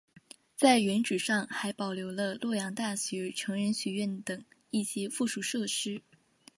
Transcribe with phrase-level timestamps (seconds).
[0.55, 6.01] 在原址上还保留了洛阳大学成人学院等一些附属设施。